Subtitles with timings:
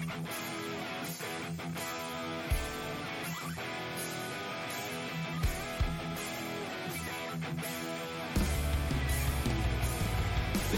[0.00, 0.08] This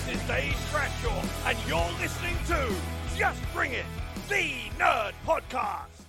[0.08, 2.74] is Dave Bradshaw, and you're listening to
[3.16, 3.84] Just Bring It,
[4.28, 6.04] the Nerd Podcast.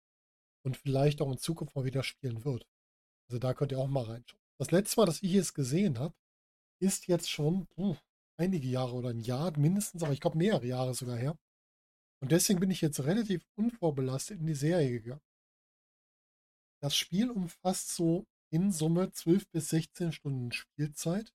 [0.64, 2.66] und vielleicht auch in Zukunft mal wieder spielen wird.
[3.28, 4.42] Also da könnt ihr auch mal reinschauen.
[4.58, 6.14] Das letzte Mal, dass ich es gesehen habe,
[6.80, 7.96] ist jetzt schon puh,
[8.36, 11.38] einige Jahre oder ein Jahr mindestens, aber ich glaube mehrere Jahre sogar her.
[12.20, 15.20] Und deswegen bin ich jetzt relativ unvorbelastet in die Serie gegangen.
[16.80, 21.32] Das Spiel umfasst so in Summe 12 bis 16 Stunden Spielzeit.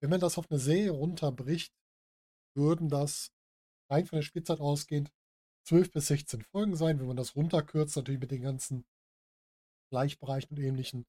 [0.00, 1.72] Wenn man das auf eine Serie runterbricht,
[2.54, 3.32] würden das
[3.88, 5.12] rein von der Spielzeit ausgehend
[5.66, 6.98] 12 bis 16 Folgen sein.
[6.98, 8.84] Wenn man das runterkürzt, natürlich mit den ganzen
[9.90, 11.06] Gleichbereichen und ähnlichen,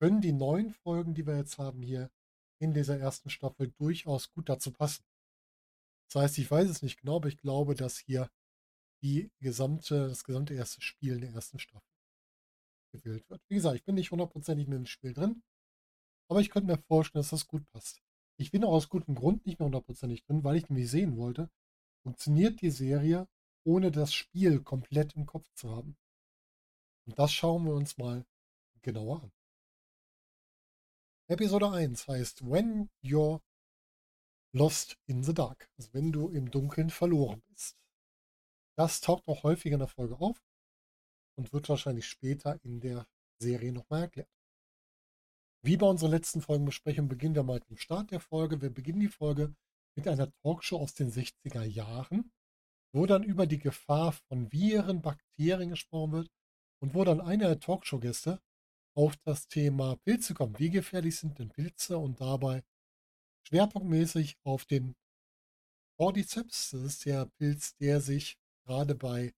[0.00, 2.10] können die neun Folgen, die wir jetzt haben hier
[2.60, 5.04] in dieser ersten Staffel, durchaus gut dazu passen.
[6.08, 8.30] Das heißt, ich weiß es nicht genau, aber ich glaube, dass hier
[9.02, 11.87] die gesamte, das gesamte erste Spiel in der ersten Staffel
[12.90, 13.42] gewählt wird.
[13.48, 15.42] Wie gesagt, ich bin nicht hundertprozentig mit dem Spiel drin,
[16.28, 18.00] aber ich könnte mir vorstellen, dass das gut passt.
[18.36, 21.50] Ich bin auch aus gutem Grund nicht mehr hundertprozentig drin, weil ich nämlich sehen wollte,
[22.02, 23.28] funktioniert die Serie
[23.64, 25.96] ohne das Spiel komplett im Kopf zu haben.
[27.06, 28.24] Und das schauen wir uns mal
[28.82, 29.32] genauer an.
[31.28, 33.42] Episode 1 heißt When You're
[34.54, 37.76] Lost in the Dark, also wenn du im Dunkeln verloren bist.
[38.76, 40.40] Das taucht auch häufiger in der Folge auf
[41.38, 43.06] und wird wahrscheinlich später in der
[43.40, 44.28] Serie nochmal erklärt.
[45.64, 48.60] Wie bei unserer letzten Folgenbesprechung beginnen wir mal mit dem Start der Folge.
[48.60, 49.54] Wir beginnen die Folge
[49.96, 52.30] mit einer Talkshow aus den 60er Jahren
[52.92, 56.30] wo dann über die Gefahr von Viren, Bakterien gesprochen wird
[56.80, 58.40] und wo dann einer der Talkshow-Gäste
[58.96, 60.58] auf das Thema Pilze kommt.
[60.58, 61.98] Wie gefährlich sind denn Pilze?
[61.98, 62.64] Und dabei
[63.46, 64.96] schwerpunktmäßig auf den
[65.98, 66.70] Cordyceps.
[66.70, 69.32] Das ist der Pilz, der sich gerade bei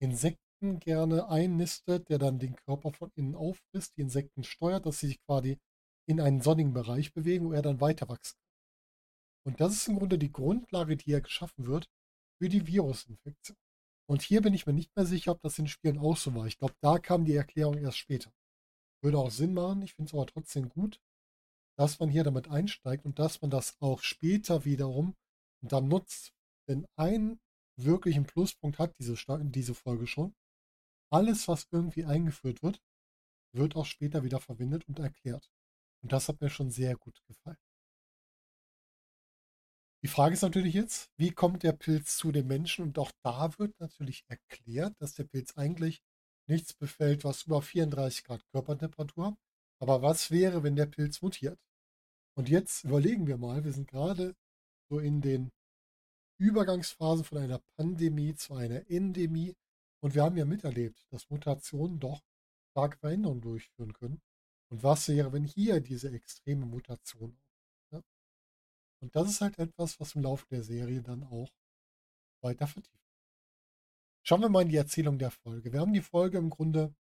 [0.00, 0.43] Insekten
[0.78, 5.20] gerne einnistet, der dann den Körper von innen auffrisst, die Insekten steuert, dass sie sich
[5.26, 5.58] quasi
[6.06, 9.52] in einen sonnigen Bereich bewegen, wo er dann weiter wachsen kann.
[9.52, 11.88] Und das ist im Grunde die Grundlage, die hier geschaffen wird,
[12.40, 13.56] für die Virusinfektion.
[14.06, 16.46] Und hier bin ich mir nicht mehr sicher, ob das in Spielen auch so war.
[16.46, 18.32] Ich glaube, da kam die Erklärung erst später.
[19.02, 19.82] Würde auch Sinn machen.
[19.82, 21.00] Ich finde es aber trotzdem gut,
[21.78, 25.14] dass man hier damit einsteigt und dass man das auch später wiederum
[25.62, 26.32] dann nutzt.
[26.68, 27.40] Denn einen
[27.76, 29.16] wirklichen Pluspunkt hat diese,
[29.50, 30.34] diese Folge schon.
[31.14, 32.82] Alles, was irgendwie eingeführt wird,
[33.52, 35.48] wird auch später wieder verwendet und erklärt.
[36.02, 37.56] Und das hat mir schon sehr gut gefallen.
[40.02, 42.84] Die Frage ist natürlich jetzt, wie kommt der Pilz zu den Menschen?
[42.84, 46.02] Und auch da wird natürlich erklärt, dass der Pilz eigentlich
[46.48, 49.36] nichts befällt, was über 34 Grad Körpertemperatur.
[49.78, 51.60] Aber was wäre, wenn der Pilz mutiert?
[52.36, 54.34] Und jetzt überlegen wir mal, wir sind gerade
[54.90, 55.52] so in den
[56.40, 59.54] Übergangsphasen von einer Pandemie zu einer Endemie.
[60.04, 62.20] Und wir haben ja miterlebt, dass Mutationen doch
[62.72, 64.20] starke Veränderungen durchführen können.
[64.68, 67.38] Und was wäre, wenn hier diese extreme Mutation
[69.04, 71.50] und das ist halt etwas, was im Laufe der Serie dann auch
[72.40, 73.04] weiter vertieft.
[74.22, 75.74] Schauen wir mal in die Erzählung der Folge.
[75.74, 76.94] Wir haben die Folge im Grunde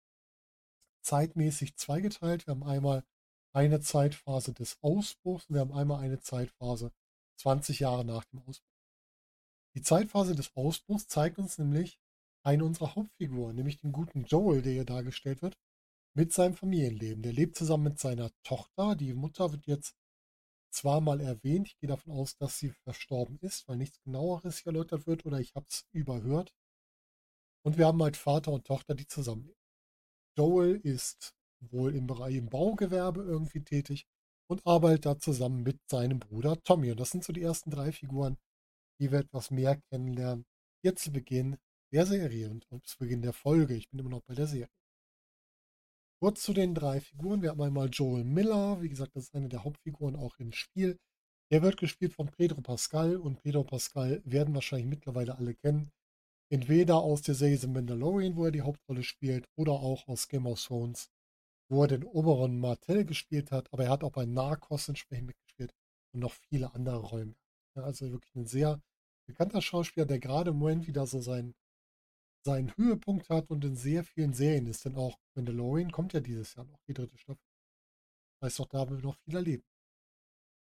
[1.02, 2.46] zeitmäßig zweigeteilt.
[2.46, 3.06] Wir haben einmal
[3.54, 6.92] eine Zeitphase des Ausbruchs und wir haben einmal eine Zeitphase
[7.38, 8.68] 20 Jahre nach dem Ausbruch.
[9.76, 12.02] Die Zeitphase des Ausbruchs zeigt uns nämlich
[12.44, 15.57] eine unserer Hauptfiguren, nämlich den guten Joel, der hier dargestellt wird,
[16.16, 17.24] mit seinem Familienleben.
[17.24, 18.95] Der lebt zusammen mit seiner Tochter.
[18.95, 19.95] Die Mutter wird jetzt
[20.72, 24.72] zwar mal erwähnt, ich gehe davon aus, dass sie verstorben ist, weil nichts genaueres hier
[24.72, 26.54] erläutert wird oder ich habe es überhört.
[27.66, 29.57] Und wir haben halt Vater und Tochter, die zusammenleben.
[30.38, 34.06] Joel ist wohl im Bereich im Baugewerbe irgendwie tätig
[34.50, 36.92] und arbeitet da zusammen mit seinem Bruder Tommy.
[36.92, 38.38] Und das sind so die ersten drei Figuren,
[39.00, 40.45] die wir etwas mehr kennenlernen.
[40.84, 41.57] Jetzt zu Beginn
[41.94, 43.75] der Serie und zu Beginn der Folge.
[43.75, 44.68] Ich bin immer noch bei der Serie.
[46.19, 47.44] Kurz zu den drei Figuren.
[47.44, 48.81] Wir haben einmal Joel Miller.
[48.81, 50.98] Wie gesagt, das ist eine der Hauptfiguren auch im Spiel.
[51.51, 55.92] Der wird gespielt von Pedro Pascal und Pedro Pascal werden wahrscheinlich mittlerweile alle kennen.
[56.50, 60.48] Entweder aus der Serie The Mandalorian, wo er die Hauptrolle spielt, oder auch aus Game
[60.48, 61.12] of Thrones,
[61.69, 65.74] wo er den Oberon Martell gespielt hat, aber er hat auch bei Narcos entsprechend mitgespielt
[66.12, 67.36] und noch viele andere Rollen.
[67.75, 68.81] Ja, also wirklich ein sehr
[69.28, 71.54] bekannter Schauspieler, der gerade im Moment wieder so seinen
[72.44, 74.86] seinen Höhepunkt hat und in sehr vielen Serien ist.
[74.86, 77.44] Denn auch Mandalorian kommt ja dieses Jahr noch, die dritte Staffel.
[78.40, 79.63] Das heißt, auch da will noch viel erleben.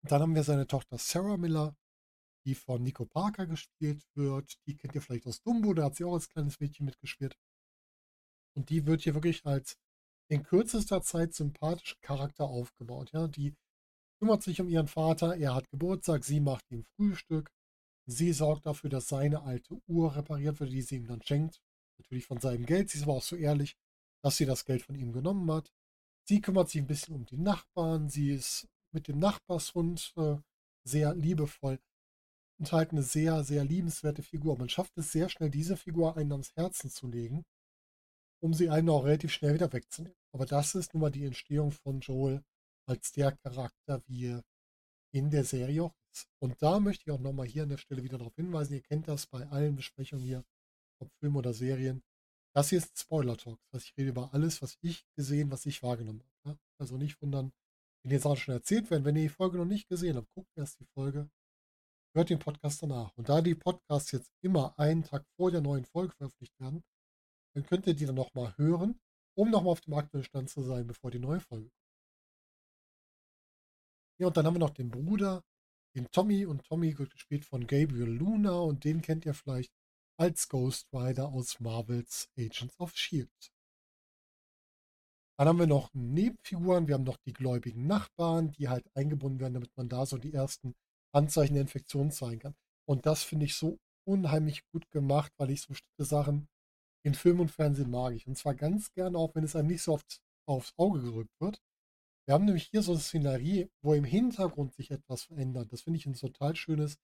[0.03, 1.77] Und dann haben wir seine Tochter Sarah Miller,
[2.47, 4.59] die von Nico Parker gespielt wird.
[4.67, 7.37] Die kennt ihr vielleicht aus Dumbo, da hat sie auch als kleines Mädchen mitgespielt.
[8.57, 9.77] Und die wird hier wirklich als
[10.29, 13.13] in kürzester Zeit sympathischer Charakter aufgebaut.
[13.13, 13.55] Ja, die
[14.19, 17.51] kümmert sich um ihren Vater, er hat Geburtstag, sie macht ihm Frühstück,
[18.07, 21.63] Sie sorgt dafür, dass seine alte Uhr repariert wird, die sie ihm dann schenkt.
[21.99, 22.91] Natürlich von seinem Geld.
[22.91, 23.77] Sie ist aber auch so ehrlich,
[24.23, 25.73] dass sie das Geld von ihm genommen hat.
[26.25, 28.09] Sie kümmert sich ein bisschen um die Nachbarn.
[28.09, 30.37] Sie ist mit dem Nachbarshund äh,
[30.85, 31.79] sehr liebevoll
[32.59, 34.57] und halt eine sehr, sehr liebenswerte Figur.
[34.59, 37.45] Man schafft es sehr schnell, diese Figur einen ans Herzen zu legen,
[38.43, 40.17] um sie einen auch relativ schnell wieder wegzunehmen.
[40.33, 42.45] Aber das ist nun mal die Entstehung von Joel
[42.87, 44.45] als der Charakter, wie er
[45.13, 45.95] in der Serie auch
[46.39, 49.09] und da möchte ich auch nochmal hier an der Stelle wieder darauf hinweisen, ihr kennt
[49.09, 50.45] das bei allen Besprechungen hier,
[50.99, 52.03] ob Film oder Serien.
[52.55, 53.59] Das hier ist Spoiler-Talk.
[53.71, 56.59] Das heißt, ich rede über alles, was ich gesehen, was ich wahrgenommen habe.
[56.79, 57.53] Also nicht wundern,
[58.03, 59.05] wenn jetzt auch schon erzählt werden.
[59.05, 61.31] Wenn ihr die Folge noch nicht gesehen habt, guckt erst die Folge,
[62.15, 63.17] hört den Podcast danach.
[63.17, 66.83] Und da die Podcasts jetzt immer einen Tag vor der neuen Folge veröffentlicht werden,
[67.55, 68.99] dann könnt ihr die dann nochmal hören,
[69.37, 71.81] um nochmal auf dem aktuellen Stand zu sein, bevor die neue Folge kommt.
[74.19, 75.43] Ja, und dann haben wir noch den Bruder
[75.95, 79.73] den Tommy und Tommy wird gespielt von Gabriel Luna und den kennt ihr vielleicht
[80.19, 83.53] als Ghost Rider aus Marvels Agents of Shield.
[85.39, 89.55] Dann haben wir noch Nebenfiguren, wir haben noch die gläubigen Nachbarn, die halt eingebunden werden,
[89.55, 90.75] damit man da so die ersten
[91.13, 92.55] Anzeichen der Infektion zeigen kann.
[92.87, 96.49] Und das finde ich so unheimlich gut gemacht, weil ich so bestimmte Sachen
[97.03, 98.27] in Film und Fernsehen mag ich.
[98.27, 101.63] Und zwar ganz gerne auch, wenn es einem nicht so oft aufs Auge gerückt wird.
[102.31, 105.73] Wir haben nämlich hier so eine Szenerie, wo im Hintergrund sich etwas verändert.
[105.73, 106.97] Das finde ich ein total schönes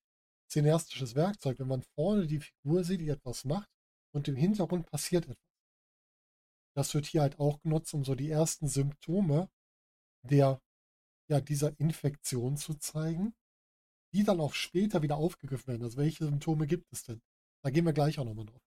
[0.49, 3.69] szenaristisches Werkzeug, wenn man vorne die Figur sieht, die etwas macht
[4.13, 5.51] und im Hintergrund passiert etwas.
[6.77, 9.49] Das wird hier halt auch genutzt, um so die ersten Symptome
[10.21, 10.61] der,
[11.29, 13.35] ja, dieser Infektion zu zeigen,
[14.13, 15.83] die dann auch später wieder aufgegriffen werden.
[15.83, 17.21] Also welche Symptome gibt es denn?
[17.65, 18.66] Da gehen wir gleich auch nochmal drauf.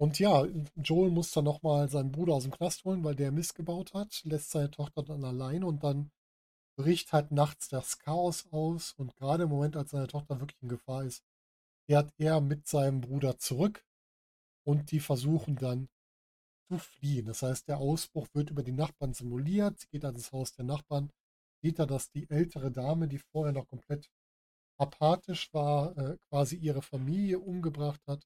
[0.00, 0.46] Und ja,
[0.76, 4.22] Joel muss dann nochmal seinen Bruder aus dem Knast holen, weil der Mist gebaut hat,
[4.24, 6.12] lässt seine Tochter dann allein und dann
[6.76, 8.92] bricht halt nachts das Chaos aus.
[8.92, 11.24] Und gerade im Moment, als seine Tochter wirklich in Gefahr ist,
[11.88, 13.84] kehrt er mit seinem Bruder zurück
[14.64, 15.88] und die versuchen dann
[16.68, 17.26] zu fliehen.
[17.26, 20.64] Das heißt, der Ausbruch wird über die Nachbarn simuliert, sie geht an das Haus der
[20.64, 21.10] Nachbarn,
[21.62, 24.10] sieht er, dass die ältere Dame, die vorher noch komplett
[24.78, 28.24] apathisch war, äh, quasi ihre Familie umgebracht hat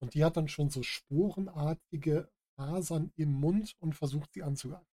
[0.00, 4.86] und die hat dann schon so sporenartige Fasern im Mund und versucht sie anzugreifen.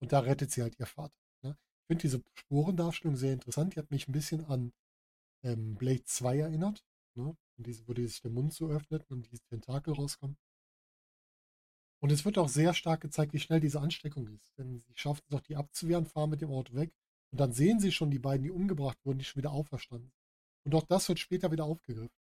[0.00, 1.14] Und da rettet sie halt ihr Vater.
[1.42, 1.56] Ne?
[1.82, 3.74] Ich finde diese Sporendarstellung sehr interessant.
[3.74, 4.72] Die hat mich ein bisschen an
[5.44, 6.84] ähm, Blade 2 erinnert.
[7.14, 7.36] Ne?
[7.56, 10.38] Diese, wo die sich der Mund so öffnet und diese Tentakel rauskommen.
[12.02, 14.56] Und es wird auch sehr stark gezeigt, wie schnell diese Ansteckung ist.
[14.56, 16.92] Denn sie schaffen es auch, die abzuwehren, fahren mit dem Auto weg.
[17.30, 20.12] Und dann sehen sie schon die beiden, die umgebracht wurden, die schon wieder auferstanden.
[20.64, 22.19] Und auch das wird später wieder aufgegriffen.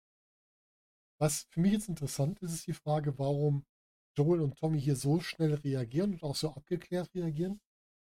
[1.23, 3.65] Was für mich jetzt interessant ist, ist die Frage, warum
[4.19, 7.61] Joel und Tommy hier so schnell reagieren und auch so abgeklärt reagieren.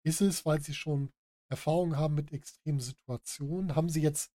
[0.03, 1.13] Ist es, weil sie schon
[1.49, 3.73] Erfahrung haben mit extremen Situationen?
[3.73, 4.33] Haben sie jetzt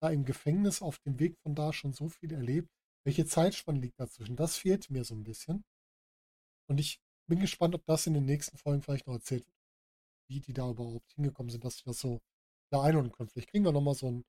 [0.00, 2.68] da im Gefängnis auf dem Weg von da schon so viel erlebt?
[3.04, 4.36] Welche Zeitspanne liegt dazwischen?
[4.36, 5.64] Das fehlt mir so ein bisschen.
[6.68, 9.58] Und ich bin gespannt, ob das in den nächsten Folgen vielleicht noch erzählt wird.
[10.30, 12.20] Wie die da überhaupt hingekommen sind, dass sie das so
[12.70, 13.28] da einordnen können.
[13.28, 14.24] Vielleicht kriegen wir nochmal so ein,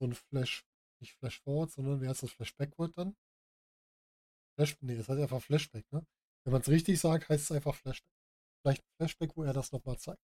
[0.00, 0.64] so ein Flash
[1.00, 3.16] nicht Flash Forward, sondern wie heißt das Flash Backward dann?
[4.56, 6.06] Flash, nee, das heißt einfach Flashback, ne?
[6.44, 8.12] Wenn man es richtig sagt, heißt es einfach Flashback.
[8.62, 10.22] Vielleicht Flashback, wo er das nochmal zeigt.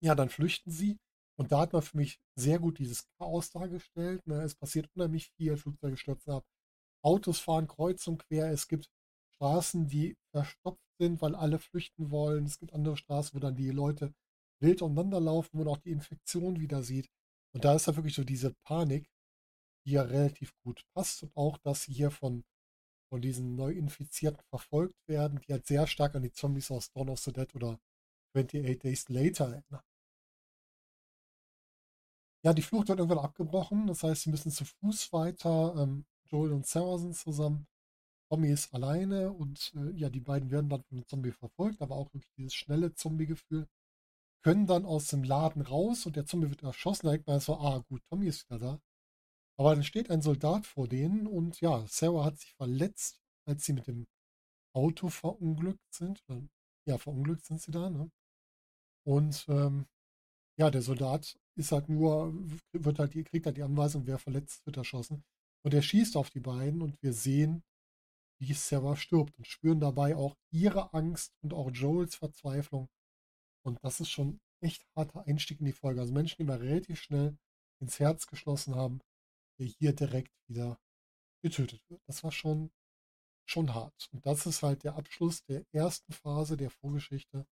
[0.00, 0.98] Ja, dann flüchten sie.
[1.38, 4.26] Und da hat man für mich sehr gut dieses Chaos dargestellt.
[4.26, 4.42] Ne?
[4.42, 6.44] Es passiert unheimlich viel, Flugzeuge stürzen ab.
[7.02, 8.50] Autos fahren kreuz und quer.
[8.50, 8.90] Es gibt
[9.34, 12.44] Straßen, die verstopft sind, weil alle flüchten wollen.
[12.44, 14.14] Es gibt andere Straßen, wo dann die Leute
[14.60, 17.10] wild umeinanderlaufen, wo man auch die Infektion wieder sieht.
[17.52, 19.10] Und da ist da wirklich so diese Panik,
[19.84, 22.44] die ja relativ gut passt und auch, dass sie hier von,
[23.10, 27.20] von diesen Neuinfizierten verfolgt werden, die halt sehr stark an die Zombies aus Dawn of
[27.20, 27.78] the Dead oder
[28.34, 29.82] 28 Days Later erinnern.
[32.44, 33.86] Ja, die Flucht wird irgendwann abgebrochen.
[33.86, 35.74] Das heißt, sie müssen zu Fuß weiter.
[35.76, 37.66] Ähm, Joel und Sarah sind zusammen.
[38.30, 41.96] Tommy ist alleine und äh, ja, die beiden werden dann von einem Zombie verfolgt, aber
[41.96, 43.68] auch wirklich dieses schnelle Zombie-Gefühl.
[44.44, 47.06] Können dann aus dem Laden raus und der Zombie wird erschossen.
[47.06, 48.80] Da denkt man so, ah gut, Tommy ist wieder da.
[49.58, 53.72] Aber dann steht ein Soldat vor denen und ja, Sarah hat sich verletzt, als sie
[53.74, 54.06] mit dem
[54.74, 56.22] Auto verunglückt sind.
[56.86, 58.10] Ja, verunglückt sind sie da, ne?
[59.04, 59.86] Und ähm,
[60.58, 62.32] ja, der Soldat ist halt nur,
[62.72, 65.24] wird halt, kriegt halt die Anweisung, wer verletzt wird erschossen.
[65.64, 67.62] Und er schießt auf die beiden und wir sehen,
[68.40, 72.88] wie Sarah stirbt und spüren dabei auch ihre Angst und auch Joels Verzweiflung.
[73.64, 76.00] Und das ist schon echt harter Einstieg in die Folge.
[76.00, 77.36] Also Menschen, die mal relativ schnell
[77.80, 79.00] ins Herz geschlossen haben,
[79.62, 80.80] der hier direkt wieder
[81.40, 82.02] getötet wird.
[82.06, 82.72] Das war schon,
[83.46, 84.08] schon hart.
[84.12, 87.46] Und das ist halt der Abschluss der ersten Phase der Vorgeschichte.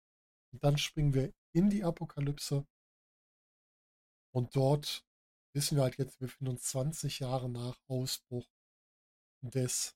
[0.52, 2.66] Und dann springen wir in die Apokalypse
[4.32, 5.06] und dort
[5.54, 8.48] wissen wir halt jetzt, wir befinden uns 20 Jahre nach Ausbruch
[9.42, 9.96] des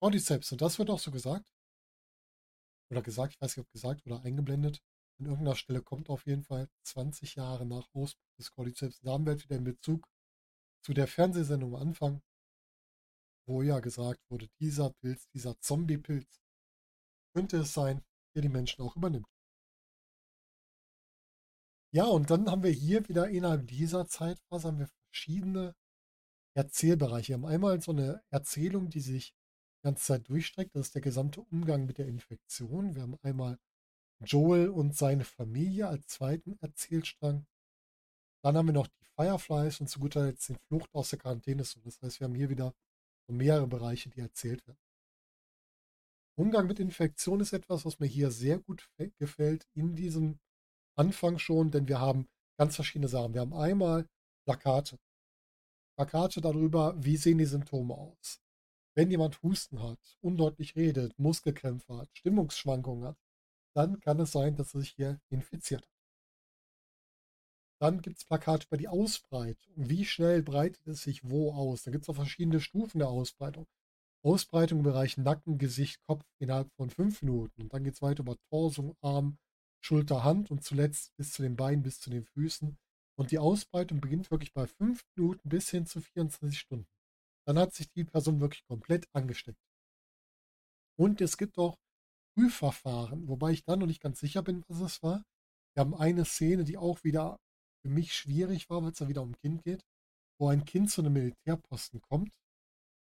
[0.00, 0.52] Cordyceps.
[0.52, 1.46] Und das wird auch so gesagt.
[2.90, 4.82] Oder gesagt, ich weiß nicht, ob gesagt oder eingeblendet.
[5.18, 9.00] An irgendeiner Stelle kommt auf jeden Fall 20 Jahre nach Ausbruch des Cordyceps.
[9.00, 10.08] Da haben wir wieder in Bezug
[10.84, 12.22] zu der Fernsehsendung am Anfang,
[13.46, 16.42] wo ja gesagt wurde, dieser Pilz, dieser Zombie-Pilz,
[17.34, 18.02] könnte es sein,
[18.34, 19.26] der die Menschen auch übernimmt.
[21.92, 25.74] Ja, und dann haben wir hier wieder innerhalb dieser Zeitphase haben wir verschiedene
[26.56, 27.28] Erzählbereiche.
[27.28, 30.74] Wir haben einmal so eine Erzählung, die sich die ganze Zeit durchstreckt.
[30.74, 32.94] Das ist der gesamte Umgang mit der Infektion.
[32.94, 33.58] Wir haben einmal
[34.24, 37.46] Joel und seine Familie als zweiten Erzählstrang.
[38.42, 41.62] Dann haben wir noch die Fireflies und zu guter Letzt den Flucht aus der Quarantäne.
[41.62, 42.74] Das heißt, wir haben hier wieder
[43.28, 44.78] mehrere Bereiche, die erzählt werden.
[46.36, 50.40] Umgang mit Infektion ist etwas, was mir hier sehr gut gefällt in diesem
[50.96, 52.28] Anfang schon, denn wir haben
[52.58, 53.34] ganz verschiedene Sachen.
[53.34, 54.08] Wir haben einmal
[54.44, 54.98] Plakate.
[55.96, 58.40] Plakate darüber, wie sehen die Symptome aus.
[58.96, 63.18] Wenn jemand Husten hat, undeutlich redet, Muskelkrämpfe hat, Stimmungsschwankungen hat,
[63.74, 65.93] dann kann es sein, dass er sich hier infiziert hat.
[67.84, 69.74] Dann gibt es Plakate über die Ausbreitung.
[69.76, 71.82] Wie schnell breitet es sich wo aus?
[71.82, 73.66] Da gibt es auch verschiedene Stufen der Ausbreitung.
[74.22, 77.60] Ausbreitung im Bereich Nacken, Gesicht, Kopf innerhalb von fünf Minuten.
[77.60, 79.36] Und dann geht es weiter über Torsung, Arm,
[79.82, 82.74] Schulter, Hand und zuletzt bis zu den Beinen, bis zu den Füßen.
[83.18, 86.86] Und die Ausbreitung beginnt wirklich bei fünf Minuten bis hin zu 24 Stunden.
[87.46, 89.60] Dann hat sich die Person wirklich komplett angesteckt.
[90.96, 91.76] Und es gibt auch
[92.34, 95.22] Prüfverfahren, wobei ich da noch nicht ganz sicher bin, was es war.
[95.74, 97.38] Wir haben eine Szene, die auch wieder
[97.84, 99.84] für mich schwierig war, weil es da wieder um ein Kind geht,
[100.40, 102.34] wo ein Kind zu einem Militärposten kommt,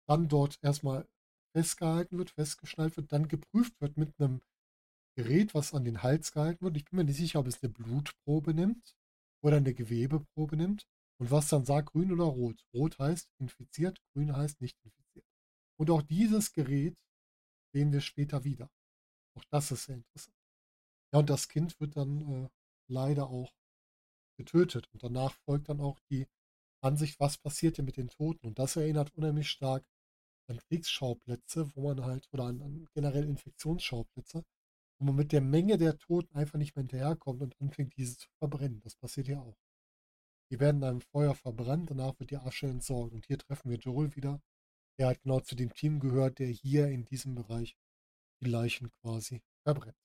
[0.07, 1.07] dann dort erstmal
[1.55, 4.41] festgehalten wird, festgeschnallt wird, dann geprüft wird mit einem
[5.15, 6.77] Gerät, was an den Hals gehalten wird.
[6.77, 8.97] Ich bin mir nicht sicher, ob es eine Blutprobe nimmt
[9.41, 10.87] oder eine Gewebeprobe nimmt
[11.19, 12.65] und was dann sagt, grün oder rot.
[12.73, 15.25] Rot heißt infiziert, grün heißt nicht infiziert.
[15.79, 16.97] Und auch dieses Gerät
[17.71, 18.69] sehen wir später wieder.
[19.37, 20.35] Auch das ist sehr interessant.
[21.13, 22.49] Ja, und das Kind wird dann äh,
[22.89, 23.53] leider auch
[24.35, 24.87] getötet.
[24.93, 26.27] Und danach folgt dann auch die
[26.81, 28.47] Ansicht, was passiert hier mit den Toten.
[28.47, 29.85] Und das erinnert unheimlich stark
[30.47, 34.45] an Kriegsschauplätze, wo man halt, oder an, an generell Infektionsschauplätze,
[34.99, 38.29] wo man mit der Menge der Toten einfach nicht mehr hinterherkommt und anfängt, diese zu
[38.39, 38.81] verbrennen.
[38.83, 39.57] Das passiert hier auch.
[40.51, 43.13] Die werden dann im Feuer verbrannt, danach wird die Asche entsorgt.
[43.13, 44.41] Und hier treffen wir Joel wieder,
[44.99, 47.75] der halt genau zu dem Team gehört, der hier in diesem Bereich
[48.41, 49.97] die Leichen quasi verbrennt.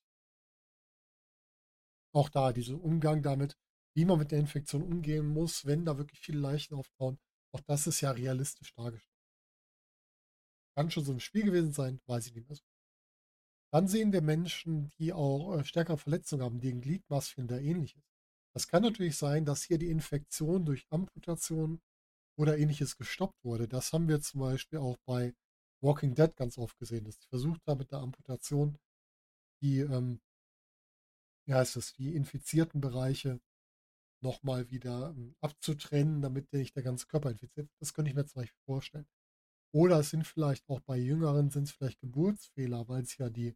[2.13, 3.57] Auch da dieser Umgang damit,
[3.95, 7.19] wie man mit der Infektion umgehen muss, wenn da wirklich viele Leichen auftauen,
[7.53, 9.11] auch das ist ja realistisch dargestellt.
[10.77, 12.65] Kann schon so ein Spiel gewesen sein, weiß ich nicht mehr so.
[13.73, 18.03] Dann sehen wir Menschen, die auch äh, stärkere Verletzungen haben, die in Gliedmaßchen oder ähnliches.
[18.53, 21.81] Das kann natürlich sein, dass hier die Infektion durch Amputation
[22.37, 23.69] oder ähnliches gestoppt wurde.
[23.69, 25.35] Das haben wir zum Beispiel auch bei
[25.83, 28.77] Walking Dead ganz oft gesehen, dass sie versucht haben mit der Amputation
[29.63, 30.21] die, ähm,
[31.47, 33.41] wie heißt es, die infizierten Bereiche
[34.23, 37.81] nochmal wieder ähm, abzutrennen, damit nicht der ganze Körper infiziert wird.
[37.81, 39.07] Das könnte ich mir zum Beispiel vorstellen.
[39.73, 43.55] Oder es sind vielleicht auch bei Jüngeren sind es vielleicht Geburtsfehler, weil es ja die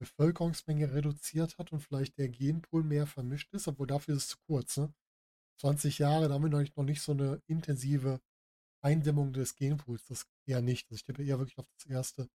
[0.00, 4.38] Bevölkerungsmenge reduziert hat und vielleicht der Genpool mehr vermischt ist, obwohl dafür ist es zu
[4.46, 4.78] kurz.
[4.78, 4.92] Ne?
[5.60, 8.20] 20 Jahre, da haben wir noch nicht, so eine intensive
[8.82, 10.06] Eindämmung des Genpools.
[10.06, 10.86] Das eher nicht.
[10.86, 12.30] Also ich tippe eher wirklich auf das Erste,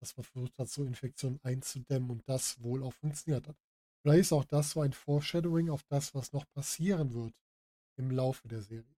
[0.00, 3.56] dass man versucht hat, so Infektionen einzudämmen und das wohl auch funktioniert hat.
[4.04, 7.32] Vielleicht ist auch das so ein Foreshadowing auf das, was noch passieren wird
[7.96, 8.94] im Laufe der Serie.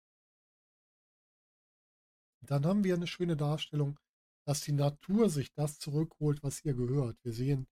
[2.44, 4.00] Dann haben wir eine schöne Darstellung,
[4.46, 7.16] dass die Natur sich das zurückholt, was ihr gehört.
[7.22, 7.68] Wir sehen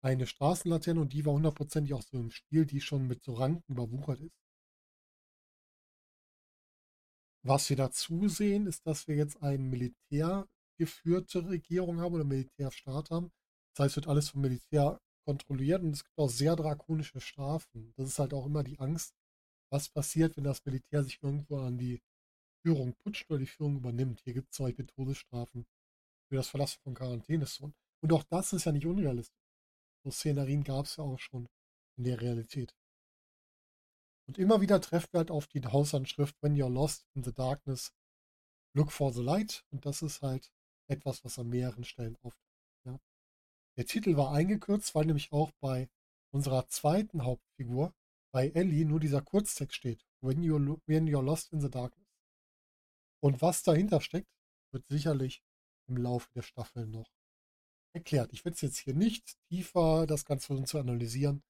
[0.00, 3.72] eine Straßenlaterne und die war hundertprozentig auch so im Stil, die schon mit so Ranken
[3.72, 4.36] überwuchert ist.
[7.44, 13.32] Was wir dazu sehen, ist, dass wir jetzt eine militärgeführte Regierung haben oder Militärstaat haben.
[13.74, 17.92] Das heißt, wird alles vom Militär kontrolliert und es gibt auch sehr drakonische Strafen.
[17.96, 19.14] Das ist halt auch immer die Angst,
[19.70, 22.00] was passiert, wenn das Militär sich irgendwo an die
[22.62, 24.20] Führung putscht oder die Führung übernimmt.
[24.20, 25.66] Hier gibt es zum Beispiel Todesstrafen
[26.28, 27.74] für das Verlassen von Quarantänezonen.
[28.00, 29.36] Und auch das ist ja nicht unrealistisch.
[30.04, 31.48] So Szenarien gab es ja auch schon
[31.98, 32.74] in der Realität.
[34.28, 37.92] Und immer wieder treffen wir halt auf die Hausanschrift When you're lost in the darkness,
[38.74, 39.64] look for the light.
[39.70, 40.52] Und das ist halt
[40.88, 42.45] etwas, was an mehreren Stellen auftaucht.
[43.76, 45.88] Der Titel war eingekürzt, weil nämlich auch bei
[46.30, 47.94] unserer zweiten Hauptfigur,
[48.32, 50.04] bei Ellie, nur dieser Kurztext steht.
[50.20, 52.06] When you're, when you're lost in the darkness.
[53.20, 54.30] Und was dahinter steckt,
[54.72, 55.42] wird sicherlich
[55.88, 57.10] im Laufe der Staffel noch
[57.94, 58.32] erklärt.
[58.32, 61.42] Ich werde es jetzt hier nicht tiefer das Ganze zu analysieren,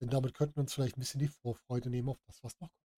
[0.00, 2.68] denn damit könnten wir uns vielleicht ein bisschen die Vorfreude nehmen auf das, was noch
[2.68, 2.90] kommt.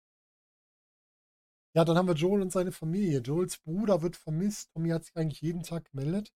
[1.75, 3.21] Ja, dann haben wir Joel und seine Familie.
[3.21, 4.71] Joels Bruder wird vermisst.
[4.73, 6.35] Tommy hat sich eigentlich jeden Tag gemeldet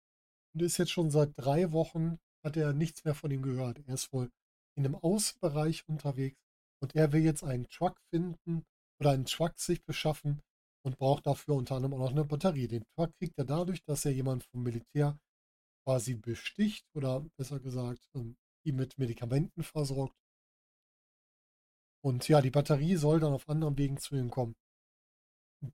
[0.55, 3.81] und ist jetzt schon seit drei Wochen, hat er nichts mehr von ihm gehört.
[3.87, 4.31] Er ist wohl
[4.77, 6.39] in einem Außenbereich unterwegs
[6.83, 8.65] und er will jetzt einen Truck finden
[9.01, 10.41] oder einen Truck sich beschaffen,
[10.87, 12.69] und braucht dafür unter anderem auch noch eine Batterie.
[12.69, 15.19] Den Truck kriegt er dadurch, dass er jemand vom Militär
[15.85, 20.15] quasi besticht oder besser gesagt ähm, ihn mit Medikamenten versorgt.
[22.03, 24.55] Und ja, die Batterie soll dann auf anderen Wegen zu ihm kommen,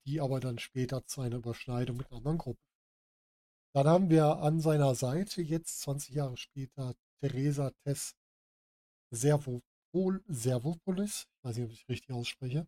[0.07, 2.70] die aber dann später zu einer Überschneidung mit einer anderen Gruppe.
[3.73, 8.17] Dann haben wir an seiner Seite jetzt 20 Jahre später Theresa Tess
[9.13, 12.67] Servopol, Servopolis, ich weiß nicht, ob ich richtig ausspreche,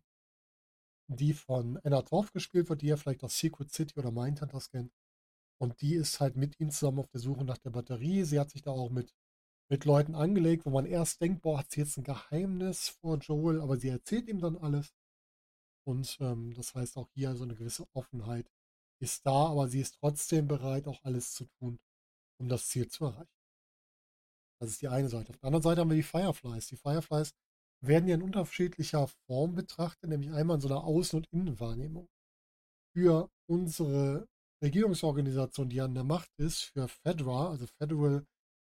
[1.07, 4.93] die von Anna Torf gespielt wird, die ihr vielleicht aus Secret City oder Mindhunters kennt.
[5.59, 8.23] Und die ist halt mit ihm zusammen auf der Suche nach der Batterie.
[8.23, 9.13] Sie hat sich da auch mit,
[9.69, 13.61] mit Leuten angelegt, wo man erst denkt, boah, hat sie jetzt ein Geheimnis vor Joel,
[13.61, 14.93] aber sie erzählt ihm dann alles.
[15.85, 18.49] Und ähm, das heißt auch hier so eine gewisse Offenheit
[19.03, 21.79] ist da, aber sie ist trotzdem bereit, auch alles zu tun,
[22.39, 23.29] um das Ziel zu erreichen.
[24.59, 25.31] Das ist die eine Seite.
[25.31, 26.67] Auf der anderen Seite haben wir die Fireflies.
[26.67, 27.33] Die Fireflies
[27.81, 32.07] werden ja in unterschiedlicher Form betrachtet, nämlich einmal in so einer Außen- und Innenwahrnehmung.
[32.95, 34.27] Für unsere
[34.63, 38.25] Regierungsorganisation, die an der Macht ist, für FEDRA, also Federal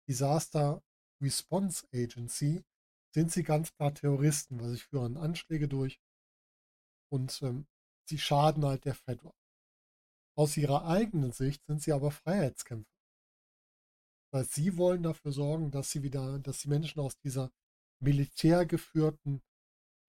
[0.09, 0.83] Disaster
[1.21, 2.65] Response Agency,
[3.15, 6.01] sind sie ganz klar Terroristen, weil sie führen Anschläge durch
[7.11, 7.67] und ähm,
[8.09, 9.35] sie schaden halt der FEDRA.
[10.37, 12.89] Aus ihrer eigenen Sicht sind sie aber Freiheitskämpfer.
[14.33, 17.51] Weil sie wollen dafür sorgen, dass sie wieder, dass die Menschen aus dieser
[18.01, 19.43] militärgeführten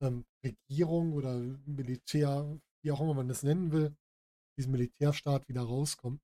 [0.01, 3.95] ähm, Regierung oder Militär, wie auch immer man das nennen will,
[4.57, 6.21] diesem Militärstaat wieder rauskommt.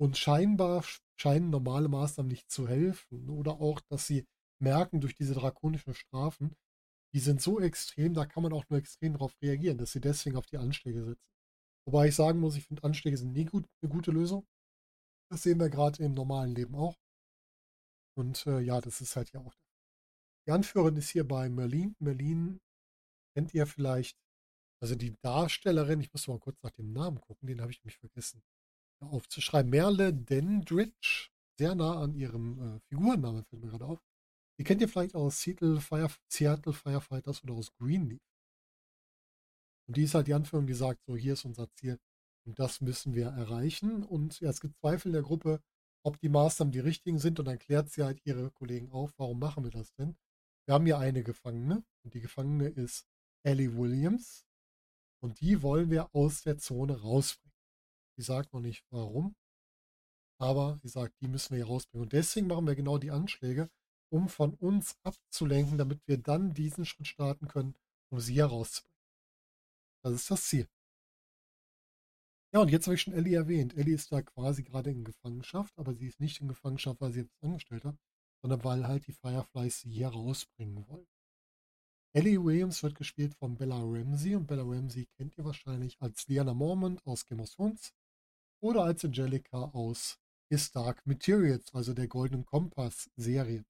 [0.00, 0.84] Und scheinbar
[1.16, 3.28] scheinen normale Maßnahmen nicht zu helfen.
[3.30, 4.26] Oder auch, dass sie
[4.60, 6.56] merken durch diese drakonischen Strafen,
[7.14, 10.36] die sind so extrem, da kann man auch nur extrem darauf reagieren, dass sie deswegen
[10.36, 11.31] auf die Anschläge setzen.
[11.86, 14.46] Wobei ich sagen muss, ich finde Anschläge sind nie gut, eine gute Lösung.
[15.30, 16.96] Das sehen wir gerade im normalen Leben auch.
[18.16, 19.54] Und äh, ja, das ist halt ja auch
[20.46, 21.94] die Anführerin ist hier bei Merlin.
[22.00, 22.60] Merlin
[23.34, 24.18] kennt ihr vielleicht,
[24.82, 27.98] also die Darstellerin, ich muss mal kurz nach dem Namen gucken, den habe ich mich
[27.98, 28.42] vergessen
[29.00, 29.70] aufzuschreiben.
[29.70, 34.00] Merle Dendridge, sehr nah an ihrem äh, Figurennamen, fällt mir gerade auf.
[34.58, 38.20] Die kennt ihr vielleicht aus Seattle, Fire, Seattle Firefighters oder aus Greenleaf.
[39.92, 42.00] Und die ist halt die Anführung, die sagt, so hier ist unser Ziel
[42.46, 44.04] und das müssen wir erreichen.
[44.04, 45.62] Und ja, es gibt Zweifel in der Gruppe,
[46.02, 49.38] ob die Maßnahmen die richtigen sind und dann klärt sie halt ihre Kollegen auf, warum
[49.38, 50.16] machen wir das denn?
[50.64, 53.06] Wir haben hier eine Gefangene und die Gefangene ist
[53.42, 54.46] Ellie Williams
[55.20, 57.52] und die wollen wir aus der Zone rausbringen.
[58.16, 59.36] Sie sagt noch nicht warum,
[60.38, 62.04] aber sie sagt, die müssen wir hier rausbringen.
[62.04, 63.68] Und deswegen machen wir genau die Anschläge,
[64.10, 67.74] um von uns abzulenken, damit wir dann diesen Schritt starten können,
[68.10, 68.91] um sie hier rauszubringen.
[70.02, 70.68] Das ist das Ziel.
[72.54, 73.74] Ja, und jetzt habe ich schon Ellie erwähnt.
[73.76, 77.20] Ellie ist da quasi gerade in Gefangenschaft, aber sie ist nicht in Gefangenschaft, weil sie
[77.20, 77.96] etwas angestellt hat,
[78.42, 81.06] sondern weil halt die Fireflies sie hier rausbringen wollen.
[82.14, 86.52] Ellie Williams wird gespielt von Bella Ramsey und Bella Ramsey kennt ihr wahrscheinlich als Liana
[86.52, 87.94] Mormont aus Game of Thrones
[88.60, 90.18] oder als Angelica aus
[90.50, 93.64] His Dark Materials, also der Golden Kompass Serie.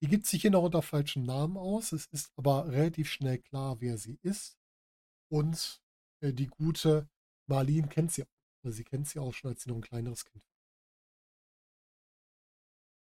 [0.00, 3.78] Die gibt sich hier noch unter falschen Namen aus, es ist aber relativ schnell klar,
[3.80, 4.57] wer sie ist
[5.28, 5.82] und
[6.20, 7.08] äh, die gute
[7.46, 8.38] Marlene kennt sie auch.
[8.64, 10.58] Also sie kennt sie auch schon, als sie noch ein kleineres Kind war.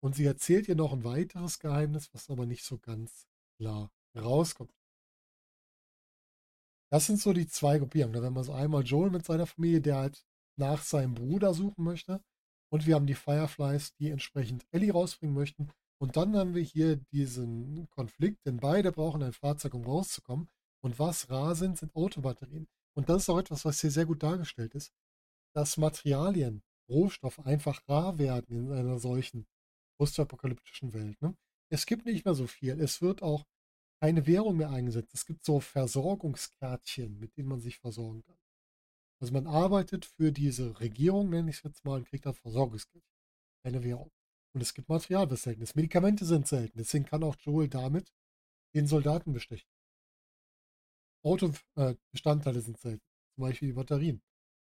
[0.04, 4.74] Und sie erzählt ihr noch ein weiteres Geheimnis, was aber nicht so ganz klar rauskommt.
[6.92, 8.14] Das sind so die zwei Gruppierungen.
[8.14, 10.26] Da haben wir so einmal Joel mit seiner Familie, der halt
[10.58, 12.24] nach seinem Bruder suchen möchte.
[12.72, 15.70] Und wir haben die Fireflies, die entsprechend Ellie rausbringen möchten.
[15.98, 20.48] Und dann haben wir hier diesen Konflikt, denn beide brauchen ein Fahrzeug, um rauszukommen.
[20.86, 22.68] Und was rar sind, sind Autobatterien.
[22.96, 24.94] Und das ist auch etwas, was hier sehr gut dargestellt ist,
[25.56, 29.48] dass Materialien, Rohstoffe einfach rar werden in einer solchen
[29.98, 31.20] postapokalyptischen Welt.
[31.24, 31.36] Ne?
[31.72, 32.80] Es gibt nicht mehr so viel.
[32.80, 33.48] Es wird auch
[34.00, 35.16] keine Währung mehr eingesetzt.
[35.16, 38.38] Es gibt so Versorgungskärtchen, mit denen man sich versorgen kann.
[39.20, 43.10] Also man arbeitet für diese Regierung, nenne ich es jetzt mal, und kriegt dann Versorgungskärtchen.
[43.64, 44.12] Keine Währung.
[44.54, 45.76] Und es gibt Material, was selten ist.
[45.76, 46.78] Medikamente sind selten.
[46.78, 48.14] Deswegen kann auch Joel damit
[48.76, 49.75] den Soldaten bestechen.
[51.26, 53.04] Autobestandteile sind selten.
[53.36, 54.22] Zum Beispiel die Batterien.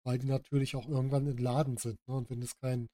[0.07, 1.99] Weil die natürlich auch irgendwann entladen sind.
[2.07, 2.14] Ne?
[2.14, 2.88] Und wenn es keinen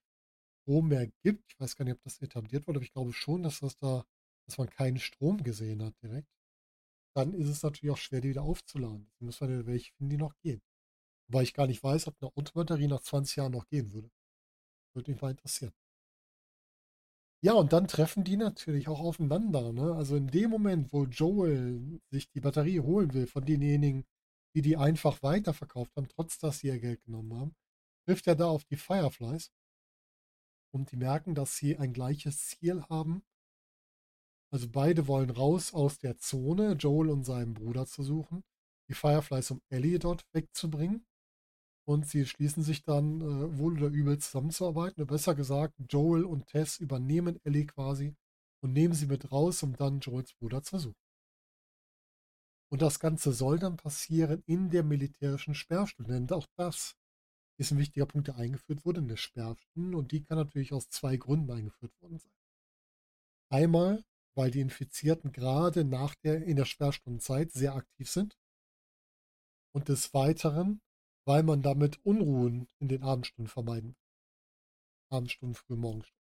[0.62, 3.42] Strom mehr gibt, ich weiß gar nicht, ob das etabliert wurde, aber ich glaube schon,
[3.42, 4.04] dass das da,
[4.46, 6.28] dass man keinen Strom gesehen hat direkt,
[7.14, 9.10] dann ist es natürlich auch schwer, die wieder aufzuladen.
[9.10, 10.62] Deswegen müssen wir welche finden, die noch gehen.
[11.28, 14.10] Wobei ich gar nicht weiß, ob eine Autobatterie nach 20 Jahren noch gehen würde.
[14.94, 15.72] Würde mich mal interessieren.
[17.42, 19.72] Ja, und dann treffen die natürlich auch aufeinander.
[19.72, 19.94] Ne?
[19.94, 24.04] Also in dem Moment, wo Joel sich die Batterie holen will von denjenigen,
[24.54, 27.54] die die einfach weiterverkauft haben, trotz dass sie ihr Geld genommen haben,
[28.06, 29.50] trifft er da auf die Fireflies.
[30.72, 33.22] Und die merken, dass sie ein gleiches Ziel haben.
[34.52, 38.44] Also beide wollen raus aus der Zone, Joel und seinen Bruder zu suchen.
[38.88, 41.06] Die Fireflies, um Ellie dort wegzubringen.
[41.86, 45.06] Und sie schließen sich dann äh, wohl oder übel zusammenzuarbeiten.
[45.06, 48.14] Besser gesagt, Joel und Tess übernehmen Ellie quasi
[48.62, 51.10] und nehmen sie mit raus, um dann Joels Bruder zu suchen.
[52.70, 56.12] Und das Ganze soll dann passieren in der militärischen Sperrstunde.
[56.12, 56.96] Denn auch das
[57.58, 59.96] ist ein wichtiger Punkt, der eingeführt wurde in der Sperrstunde.
[59.98, 62.32] Und die kann natürlich aus zwei Gründen eingeführt worden sein.
[63.50, 64.04] Einmal,
[64.36, 68.38] weil die Infizierten gerade nach der, in der Sperrstundenzeit sehr aktiv sind.
[69.72, 70.80] Und des Weiteren,
[71.30, 75.16] weil man damit Unruhen in den Abendstunden vermeiden will.
[75.16, 76.26] Abendstunden, früh Morgenstunden.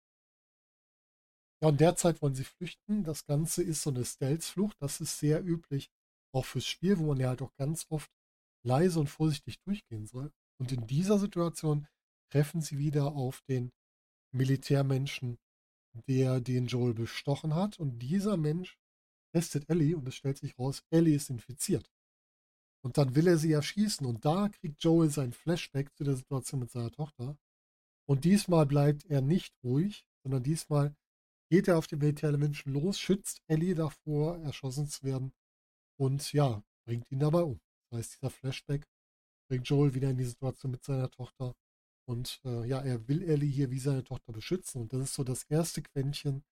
[1.62, 3.04] Ja, und derzeit wollen sie flüchten.
[3.04, 4.78] Das Ganze ist so eine Stealth-Flucht.
[4.80, 5.92] Das ist sehr üblich,
[6.34, 8.10] auch fürs Spiel, wo man ja halt auch ganz oft
[8.66, 10.32] leise und vorsichtig durchgehen soll.
[10.58, 11.86] Und in dieser Situation
[12.32, 13.74] treffen sie wieder auf den
[14.32, 15.38] Militärmenschen,
[16.08, 17.78] der den Joel bestochen hat.
[17.78, 18.78] Und dieser Mensch
[19.34, 21.92] testet Ellie und es stellt sich raus, Ellie ist infiziert.
[22.84, 24.06] Und dann will er sie erschießen.
[24.06, 27.38] Und da kriegt Joel sein Flashback zu der Situation mit seiner Tochter.
[28.06, 30.96] Und diesmal bleibt er nicht ruhig, sondern diesmal
[31.50, 35.34] geht er auf den Militärmenschen los, schützt Ellie davor, erschossen zu werden.
[35.98, 37.62] Und ja, bringt ihn dabei um.
[37.90, 38.86] Das heißt, dieser Flashback
[39.50, 41.56] bringt Joel wieder in die Situation mit seiner Tochter.
[42.06, 44.82] Und äh, ja, er will Ellie hier wie seine Tochter beschützen.
[44.82, 46.44] Und das ist so das erste Quäntchen,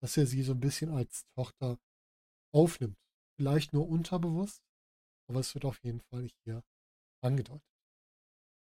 [0.00, 1.78] dass er sie so ein bisschen als Tochter
[2.52, 2.98] aufnimmt.
[3.36, 4.62] Vielleicht nur unterbewusst,
[5.28, 6.62] aber es wird auf jeden Fall hier
[7.22, 7.62] angedeutet.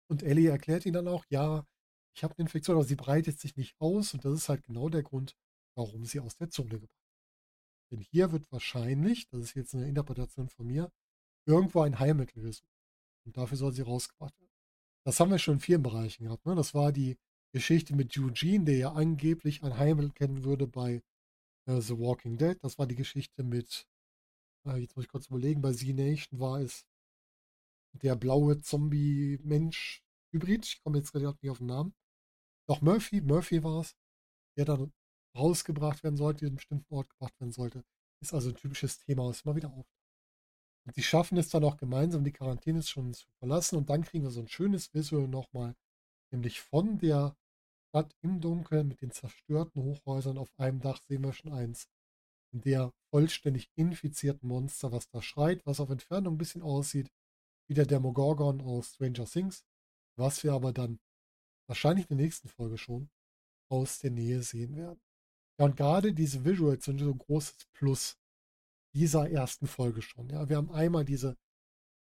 [0.09, 1.67] Und Ellie erklärt ihn dann auch, ja,
[2.15, 4.89] ich habe eine Infektion, aber sie breitet sich nicht aus und das ist halt genau
[4.89, 5.37] der Grund,
[5.77, 7.91] warum sie aus der Zone gebracht wird.
[7.91, 10.91] Denn hier wird wahrscheinlich, das ist jetzt eine Interpretation von mir,
[11.47, 12.71] irgendwo ein Heilmittel gesucht.
[13.25, 14.53] Und dafür soll sie rausgebracht werden.
[15.05, 16.47] Das haben wir schon in vielen Bereichen gehabt.
[16.47, 16.55] Ne?
[16.55, 17.17] Das war die
[17.53, 21.03] Geschichte mit Eugene, der ja angeblich ein Heilmittel kennen würde bei
[21.67, 22.59] äh, The Walking Dead.
[22.63, 23.87] Das war die Geschichte mit
[24.67, 26.87] äh, jetzt muss ich kurz überlegen, bei Z-Nation war es
[27.93, 30.67] der blaue Zombie-Mensch-Hybrid.
[30.67, 31.95] Ich komme jetzt gerade nicht auf den Namen.
[32.69, 33.97] Doch Murphy, Murphy war es,
[34.57, 34.93] der dann
[35.37, 37.85] rausgebracht werden sollte, in einen bestimmten Ort gebracht werden sollte.
[38.21, 39.87] Ist also ein typisches Thema, was immer wieder auf.
[40.87, 43.77] Und sie schaffen es dann auch gemeinsam, die Quarantäne schon zu verlassen.
[43.77, 45.75] Und dann kriegen wir so ein schönes Visual nochmal,
[46.33, 47.37] nämlich von der
[47.89, 51.89] Stadt im Dunkeln mit den zerstörten Hochhäusern auf einem Dach sehen wir schon eins
[52.61, 57.11] der vollständig infizierten Monster, was da schreit, was auf Entfernung ein bisschen aussieht
[57.69, 59.65] wie der Demogorgon aus Stranger Things,
[60.17, 60.99] was wir aber dann
[61.69, 63.11] wahrscheinlich in der nächsten Folge schon
[63.71, 65.01] aus der Nähe sehen werden.
[65.59, 68.17] Ja, und gerade diese Visuals sind so ein großes Plus
[68.95, 70.29] dieser ersten Folge schon.
[70.31, 71.37] Ja, wir haben einmal diese,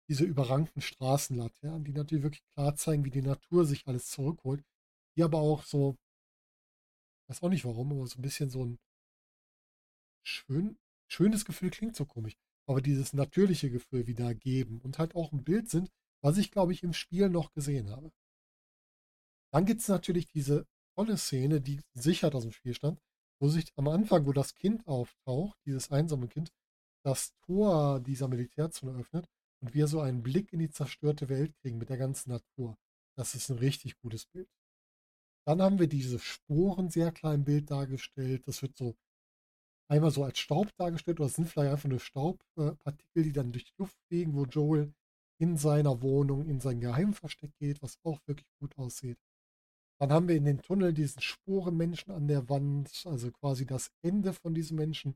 [0.08, 4.64] diese überrankten Straßenlaternen, die natürlich wirklich klar zeigen, wie die Natur sich alles zurückholt,
[5.16, 5.96] die aber auch so,
[7.28, 8.78] weiß auch nicht warum, aber so ein bisschen so ein
[10.22, 15.32] schön, schönes Gefühl klingt so komisch, aber dieses natürliche Gefühl wieder geben und halt auch
[15.32, 15.90] ein Bild sind,
[16.22, 18.12] was ich, glaube ich, im Spiel noch gesehen habe.
[19.52, 23.00] Dann gibt es natürlich diese tolle Szene, die sicher aus dem Spiel stand,
[23.40, 26.52] wo sich am Anfang, wo das Kind auftaucht, dieses einsame Kind,
[27.04, 29.26] das Tor dieser Militärzone öffnet
[29.60, 32.76] und wir so einen Blick in die zerstörte Welt kriegen mit der ganzen Natur.
[33.16, 34.48] Das ist ein richtig gutes Bild.
[35.44, 38.46] Dann haben wir diese Sporen sehr klar im Bild dargestellt.
[38.46, 38.94] Das wird so
[39.92, 43.74] einmal so als Staub dargestellt oder sind vielleicht einfach nur Staubpartikel, die dann durch die
[43.76, 44.94] Luft fliegen, wo Joel
[45.38, 49.18] in seiner Wohnung in sein Geheimversteck geht, was auch wirklich gut aussieht.
[50.00, 54.32] Dann haben wir in den Tunnel diesen Sporenmenschen an der Wand, also quasi das Ende
[54.32, 55.14] von diesem Menschen,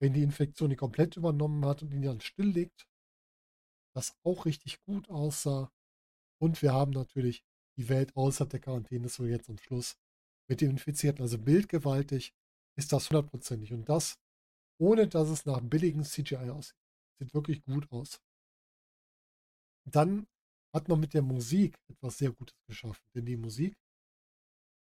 [0.00, 2.88] wenn die Infektion die komplett übernommen hat und ihn dann stilllegt,
[3.94, 5.70] das auch richtig gut aussah.
[6.38, 7.44] Und wir haben natürlich
[7.78, 9.96] die Welt außerhalb der Quarantäne, so jetzt am Schluss,
[10.48, 11.22] mit dem Infizierten.
[11.22, 12.34] Also bildgewaltig
[12.76, 13.72] ist das hundertprozentig.
[13.72, 14.18] Und das,
[14.78, 16.76] ohne dass es nach billigen CGI aussieht.
[17.18, 18.20] Sieht wirklich gut aus.
[19.88, 20.26] Dann
[20.74, 23.02] hat man mit der Musik etwas sehr Gutes geschaffen.
[23.14, 23.74] Denn die Musik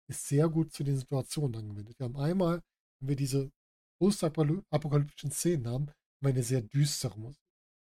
[0.08, 2.00] ist sehr gut zu den Situationen angewendet.
[2.00, 2.62] Wir haben einmal,
[3.00, 3.52] wenn wir diese
[4.00, 7.42] postapokalyptischen Szenen haben, haben wir eine sehr düstere Musik.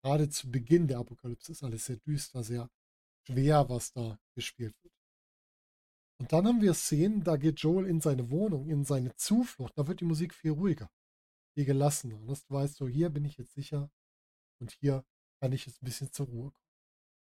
[0.02, 2.70] Gerade zu Beginn der Apokalypse ist alles sehr düster, sehr
[3.26, 4.94] schwer, was da gespielt wird.
[6.20, 9.78] Und dann haben wir Szenen, da geht Joel in seine Wohnung, in seine Zuflucht.
[9.78, 10.90] Da wird die Musik viel ruhiger,
[11.54, 12.18] viel gelassener.
[12.26, 13.90] Dass du weißt, so hier bin ich jetzt sicher
[14.60, 15.04] und hier
[15.40, 16.68] kann ich jetzt ein bisschen zur Ruhe kommen.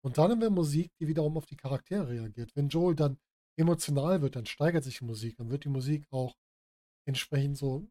[0.01, 2.55] Und dann haben wir Musik, die wiederum auf die Charaktere reagiert.
[2.55, 3.19] Wenn Joel dann
[3.57, 5.37] emotional wird, dann steigert sich die Musik.
[5.37, 6.33] Dann wird die Musik auch
[7.05, 7.87] entsprechend so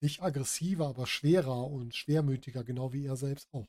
[0.00, 3.66] nicht aggressiver, aber schwerer und schwermütiger, genau wie er selbst auch.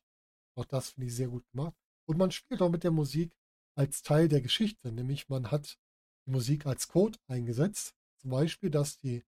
[0.55, 1.73] Auch das finde ich sehr gut gemacht.
[2.07, 3.35] Und man spielt auch mit der Musik
[3.75, 5.77] als Teil der Geschichte, nämlich man hat
[6.25, 7.95] Musik als Code eingesetzt.
[8.21, 9.23] Zum Beispiel, dass die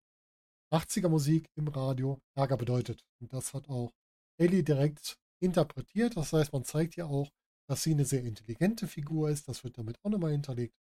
[0.72, 3.06] 80er Musik im Radio Ärger bedeutet.
[3.20, 3.94] Und das hat auch
[4.38, 6.18] Ellie direkt interpretiert.
[6.18, 7.32] Das heißt, man zeigt ja auch,
[7.68, 9.48] dass sie eine sehr intelligente Figur ist.
[9.48, 10.76] Das wird damit auch nochmal hinterlegt.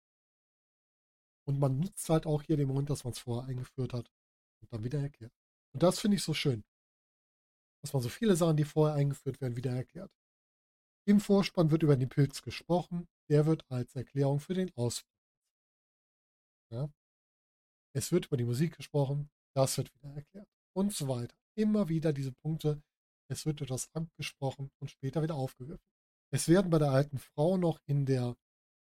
[1.47, 4.11] Und man nutzt halt auch hier den Moment, dass man es vorher eingeführt hat
[4.61, 5.33] und dann wieder erklärt.
[5.73, 6.65] Und das finde ich so schön.
[7.83, 10.11] Dass man so viele Sachen, die vorher eingeführt werden, wieder erklärt.
[11.05, 13.07] Im Vorspann wird über den Pilz gesprochen.
[13.29, 15.16] Der wird als Erklärung für den Ausbruch.
[16.71, 16.91] Ja?
[17.95, 19.31] Es wird über die Musik gesprochen.
[19.55, 20.49] Das wird wieder erklärt.
[20.75, 21.37] Und so weiter.
[21.55, 22.83] Immer wieder diese Punkte.
[23.29, 25.85] Es wird über das Amt gesprochen und später wieder aufgegriffen.
[26.31, 28.37] Es werden bei der alten Frau noch in der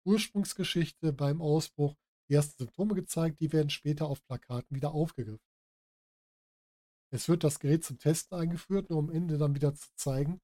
[0.06, 1.96] Ursprungsgeschichte beim Ausbruch
[2.30, 3.40] die ersten Symptome gezeigt.
[3.40, 5.46] Die werden später auf Plakaten wieder aufgegriffen.
[7.12, 10.42] Es wird das Gerät zum Testen eingeführt, nur um am Ende dann wieder zu zeigen,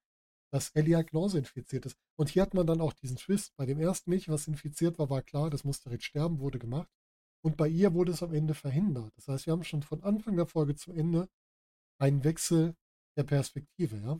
[0.52, 1.98] dass Ellie genauso infiziert ist.
[2.16, 3.56] Und hier hat man dann auch diesen Twist.
[3.56, 6.90] Bei dem ersten Mädchen, was infiziert war, war klar, das musste direkt sterben, wurde gemacht.
[7.44, 9.14] Und bei ihr wurde es am Ende verhindert.
[9.16, 11.30] Das heißt, wir haben schon von Anfang der Folge zum Ende
[12.00, 12.76] einen Wechsel
[13.18, 14.20] der Perspektive, ja.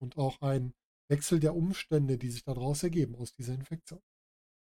[0.00, 0.74] Und auch einen
[1.10, 4.00] Wechsel der Umstände, die sich daraus ergeben, aus dieser Infektion.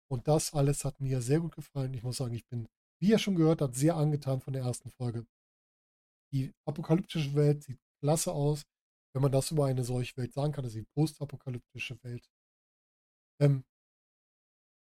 [0.09, 1.93] Und das alles hat mir sehr gut gefallen.
[1.93, 2.67] Ich muss sagen, ich bin,
[2.99, 5.25] wie ihr schon gehört habt, sehr angetan von der ersten Folge.
[6.33, 8.65] Die apokalyptische Welt sieht klasse aus
[9.13, 12.29] wenn man das über eine solche Welt sagen kann, also die postapokalyptische Welt.
[13.39, 13.63] Ähm,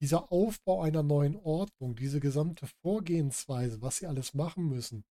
[0.00, 5.04] dieser Aufbau einer neuen Ordnung, diese gesamte Vorgehensweise, was sie alles machen müssen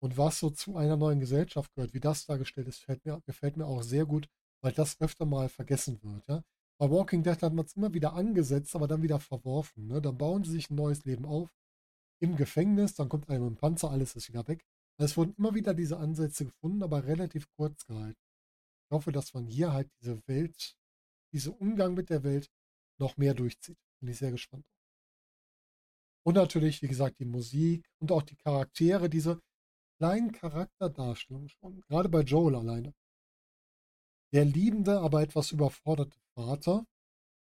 [0.00, 3.66] und was so zu einer neuen Gesellschaft gehört, wie das dargestellt ist, mir, gefällt mir
[3.66, 4.28] auch sehr gut,
[4.62, 6.26] weil das öfter mal vergessen wird.
[6.28, 6.42] Ja?
[6.78, 9.88] Bei Walking Dead hat man es immer wieder angesetzt, aber dann wieder verworfen.
[9.88, 10.00] Ne?
[10.00, 11.50] Dann bauen sie sich ein neues Leben auf.
[12.20, 14.64] Im Gefängnis, dann kommt einem ein Panzer, alles ist wieder weg.
[14.98, 18.20] Also es wurden immer wieder diese Ansätze gefunden, aber relativ kurz gehalten.
[18.84, 20.76] Ich hoffe, dass man hier halt diese Welt,
[21.32, 22.50] diesen Umgang mit der Welt
[22.98, 23.78] noch mehr durchzieht.
[24.00, 24.66] Bin ich sehr gespannt.
[26.26, 29.40] Und natürlich, wie gesagt, die Musik und auch die Charaktere, diese
[29.98, 32.92] kleinen Charakterdarstellungen schon, gerade bei Joel alleine.
[34.32, 36.84] Der liebende, aber etwas überforderte Vater,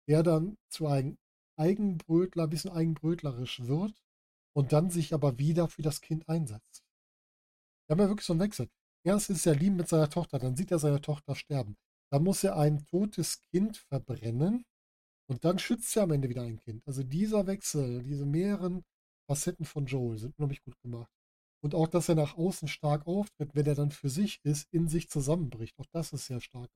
[0.09, 1.17] der dann zu einem
[1.59, 3.99] Eigenbrötler, ein bisschen eigenbrötlerisch wird
[4.55, 6.85] und dann sich aber wieder für das Kind einsetzt.
[7.87, 8.69] Wir haben ja wirklich so einen Wechsel.
[9.05, 11.77] Erst ist er lieb mit seiner Tochter, dann sieht er seine Tochter sterben.
[12.11, 14.65] Dann muss er ein totes Kind verbrennen
[15.29, 16.87] und dann schützt er am Ende wieder ein Kind.
[16.87, 18.85] Also dieser Wechsel, diese mehreren
[19.29, 21.11] Facetten von Joel sind nämlich gut gemacht.
[21.63, 24.89] Und auch, dass er nach außen stark auftritt, wenn er dann für sich ist, in
[24.89, 25.79] sich zusammenbricht.
[25.79, 26.71] Auch das ist sehr stark.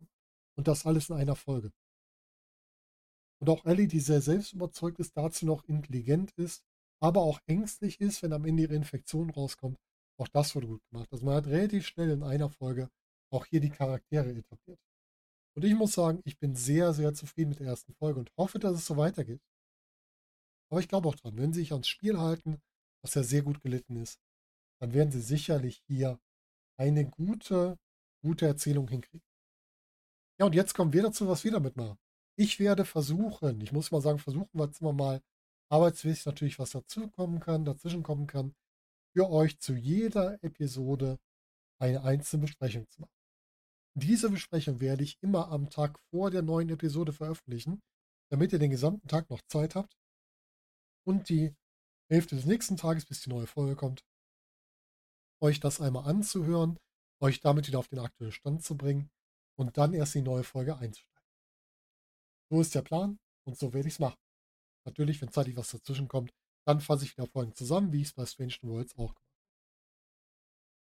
[0.57, 1.71] Und das alles in einer Folge.
[3.41, 6.65] Und auch Ellie, die sehr selbst überzeugt ist, dazu noch intelligent ist,
[7.01, 9.79] aber auch ängstlich ist, wenn am Ende ihre Infektion rauskommt.
[10.19, 11.09] Auch das wurde gut gemacht.
[11.13, 12.91] Also man hat relativ schnell in einer Folge
[13.33, 14.79] auch hier die Charaktere etabliert.
[15.57, 18.59] Und ich muss sagen, ich bin sehr, sehr zufrieden mit der ersten Folge und hoffe,
[18.59, 19.43] dass es so weitergeht.
[20.71, 22.61] Aber ich glaube auch dran, wenn sie sich ans Spiel halten,
[23.03, 24.21] was ja sehr gut gelitten ist,
[24.81, 26.21] dann werden sie sicherlich hier
[26.79, 27.79] eine gute,
[28.23, 29.27] gute Erzählung hinkriegen.
[30.39, 31.99] Ja, und jetzt kommen wir dazu, was wir damit machen.
[32.39, 35.21] Ich werde versuchen, ich muss mal sagen, versuchen wir jetzt immer mal
[35.71, 38.55] arbeitsmäßig natürlich was dazukommen kann, dazwischen kommen kann,
[39.13, 41.19] für euch zu jeder Episode
[41.79, 43.20] eine einzelne Besprechung zu machen.
[43.95, 47.83] Diese Besprechung werde ich immer am Tag vor der neuen Episode veröffentlichen,
[48.31, 49.97] damit ihr den gesamten Tag noch Zeit habt
[51.05, 51.55] und die
[52.09, 54.05] Hälfte des nächsten Tages, bis die neue Folge kommt,
[55.43, 56.79] euch das einmal anzuhören,
[57.21, 59.11] euch damit wieder auf den aktuellen Stand zu bringen
[59.59, 61.11] und dann erst die neue Folge einzusteigen.
[62.51, 64.19] So ist der Plan und so werde ich es machen.
[64.87, 66.33] Natürlich, wenn zeitlich was dazwischen kommt,
[66.67, 69.30] dann fasse ich wieder Folgen zusammen, wie ich es bei Strange Worlds auch gemacht.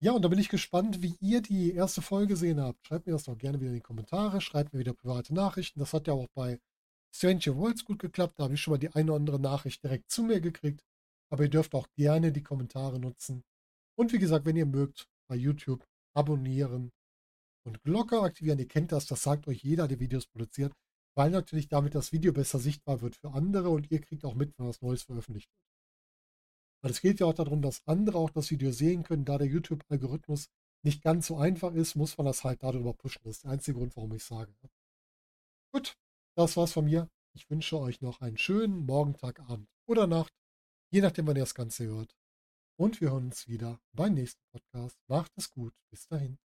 [0.02, 2.86] Ja, und da bin ich gespannt, wie ihr die erste Folge gesehen habt.
[2.86, 5.80] Schreibt mir das doch gerne wieder in die Kommentare, schreibt mir wieder private Nachrichten.
[5.80, 6.60] Das hat ja auch bei
[7.16, 8.40] Stranger Worlds gut geklappt.
[8.40, 10.84] Da habe ich schon mal die eine oder andere Nachricht direkt zu mir gekriegt.
[11.32, 13.44] Aber ihr dürft auch gerne die Kommentare nutzen.
[13.98, 16.92] Und wie gesagt, wenn ihr mögt, bei YouTube abonnieren
[17.66, 18.60] und Glocke aktivieren.
[18.60, 20.74] Ihr kennt das, das sagt euch jeder, der Videos produziert,
[21.16, 24.58] weil natürlich damit das Video besser sichtbar wird für andere und ihr kriegt auch mit,
[24.58, 25.65] wenn was Neues veröffentlicht wird.
[26.86, 29.26] Weil es geht ja auch darum, dass andere auch das Video sehen können.
[29.26, 30.50] Da der YouTube-Algorithmus
[30.84, 33.24] nicht ganz so einfach ist, muss man das halt darüber pushen.
[33.24, 34.54] Das ist der einzige Grund, warum ich sage.
[35.74, 35.98] Gut,
[36.36, 37.10] das war's von mir.
[37.34, 40.32] Ich wünsche euch noch einen schönen Morgen, Tag, Abend oder Nacht,
[40.92, 42.16] je nachdem, wann ihr das Ganze hört.
[42.78, 45.00] Und wir hören uns wieder beim nächsten Podcast.
[45.08, 45.74] Macht es gut.
[45.90, 46.38] Bis dahin.